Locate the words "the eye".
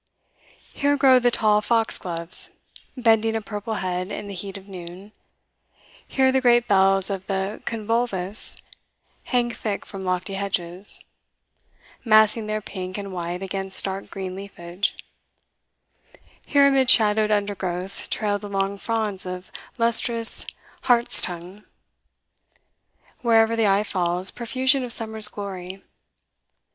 23.55-23.83